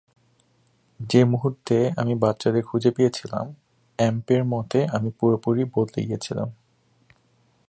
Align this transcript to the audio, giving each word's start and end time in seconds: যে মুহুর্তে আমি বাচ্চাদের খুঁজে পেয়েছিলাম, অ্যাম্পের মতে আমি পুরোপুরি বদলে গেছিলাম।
যে 0.99 1.23
মুহুর্তে 1.23 1.77
আমি 1.97 2.13
বাচ্চাদের 2.15 2.63
খুঁজে 2.63 2.91
পেয়েছিলাম, 2.91 3.45
অ্যাম্পের 3.99 4.45
মতে 4.45 4.79
আমি 4.85 5.09
পুরোপুরি 5.19 5.63
বদলে 5.73 6.01
গেছিলাম। 6.05 6.49